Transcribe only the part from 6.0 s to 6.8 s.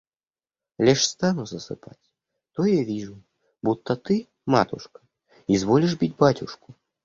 батюшку.